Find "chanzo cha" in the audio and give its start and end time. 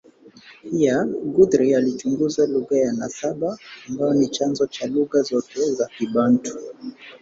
4.27-4.87